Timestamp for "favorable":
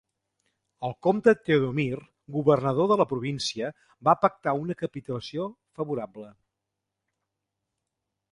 5.81-6.29